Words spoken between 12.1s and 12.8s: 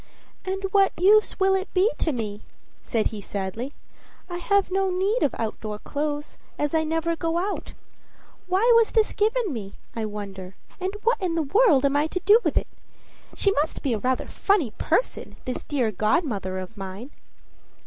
do with it?